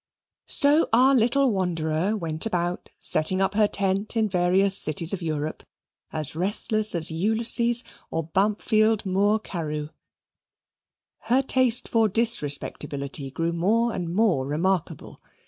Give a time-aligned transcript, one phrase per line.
[0.47, 5.61] So our little wanderer went about setting up her tent in various cities of Europe,
[6.11, 9.89] as restless as Ulysses or Bampfylde Moore Carew.
[11.29, 15.21] Her taste for disrespectability grew more and more remarkable.